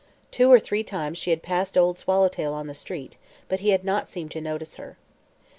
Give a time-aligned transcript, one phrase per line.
[0.31, 3.17] Two or three times she had passed Old Swallowtail on the street,
[3.47, 4.97] but he had not seemed to notice her.